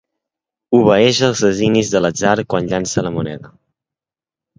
[0.77, 3.53] Obeeix els designis de l'atzar quan llança la moneda.